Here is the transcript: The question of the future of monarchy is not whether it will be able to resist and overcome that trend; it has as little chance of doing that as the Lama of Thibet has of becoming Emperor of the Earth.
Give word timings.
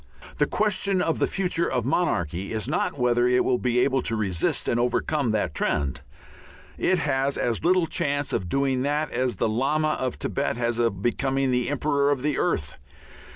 The 0.39 0.47
question 0.47 0.99
of 0.99 1.19
the 1.19 1.27
future 1.27 1.69
of 1.69 1.85
monarchy 1.85 2.53
is 2.53 2.67
not 2.67 2.97
whether 2.97 3.27
it 3.27 3.45
will 3.45 3.59
be 3.59 3.77
able 3.81 4.01
to 4.01 4.15
resist 4.15 4.67
and 4.67 4.79
overcome 4.79 5.29
that 5.29 5.53
trend; 5.53 6.01
it 6.75 6.97
has 6.97 7.37
as 7.37 7.63
little 7.63 7.85
chance 7.85 8.33
of 8.33 8.49
doing 8.49 8.81
that 8.81 9.11
as 9.11 9.35
the 9.35 9.47
Lama 9.47 9.89
of 9.89 10.15
Thibet 10.15 10.57
has 10.57 10.79
of 10.79 11.03
becoming 11.03 11.53
Emperor 11.53 12.09
of 12.09 12.23
the 12.23 12.39
Earth. 12.39 12.77